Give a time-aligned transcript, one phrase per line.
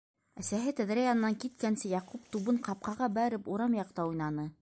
[0.43, 4.51] Әсәһе тәҙрә янынан киткәнсе, Яҡуп, тубын ҡапҡаға бәреп, урам яҡта уйнаны.